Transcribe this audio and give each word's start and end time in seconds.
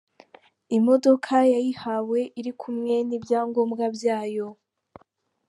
Imodoka 0.77 1.33
yayihawe 1.53 2.19
iri 2.39 2.51
kumwe 2.61 2.95
n'ibyangombwa 3.07 3.85
byayo. 3.95 4.47